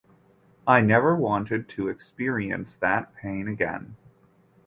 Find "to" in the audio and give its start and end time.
1.69-1.87